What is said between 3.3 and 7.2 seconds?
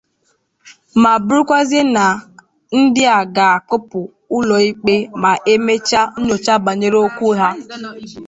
ga-akpụpụ ụlọ ikpe ma e mechaa nnyocha bànyere